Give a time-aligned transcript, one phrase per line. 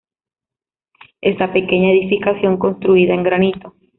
[1.21, 3.75] Esta pequeña edificación construida en granito.